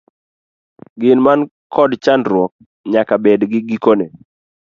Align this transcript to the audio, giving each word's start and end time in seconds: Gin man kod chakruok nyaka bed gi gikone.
Gin 0.99 1.19
man 1.25 1.39
kod 1.73 1.91
chakruok 2.03 2.51
nyaka 2.91 3.15
bed 3.23 3.41
gi 3.51 3.59
gikone. 3.69 4.05